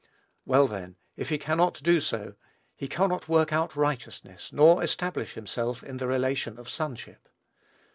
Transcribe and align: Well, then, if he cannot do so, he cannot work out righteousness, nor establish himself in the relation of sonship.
Well, 0.47 0.67
then, 0.67 0.95
if 1.15 1.29
he 1.29 1.37
cannot 1.37 1.79
do 1.83 2.01
so, 2.01 2.33
he 2.75 2.87
cannot 2.87 3.29
work 3.29 3.53
out 3.53 3.75
righteousness, 3.75 4.51
nor 4.51 4.81
establish 4.83 5.35
himself 5.35 5.83
in 5.83 5.97
the 5.97 6.07
relation 6.07 6.57
of 6.57 6.67
sonship. 6.71 7.29